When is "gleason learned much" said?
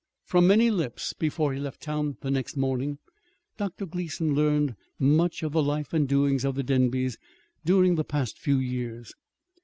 3.85-5.43